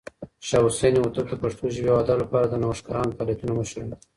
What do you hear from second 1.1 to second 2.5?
د پښتو ژبې او ادب لپاره